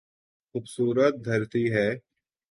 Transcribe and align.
خوبصورت 0.55 1.13
دھرتی 1.25 1.65
ہے۔ 1.73 1.87